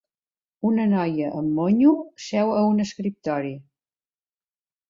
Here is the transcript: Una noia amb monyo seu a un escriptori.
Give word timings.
Una 0.69 0.85
noia 0.93 1.27
amb 1.41 1.53
monyo 1.59 1.93
seu 2.31 2.57
a 2.63 2.65
un 2.73 2.85
escriptori. 2.87 3.55